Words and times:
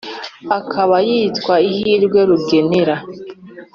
akaba 0.57 0.95
yitwa 1.07 1.55
ihirwe 1.71 2.19
rugenera. 2.29 2.95